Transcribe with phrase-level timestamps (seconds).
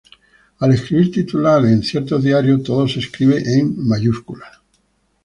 [0.61, 4.57] Al escribir titulares en ciertos diarios todo se escribe en mayúsculas.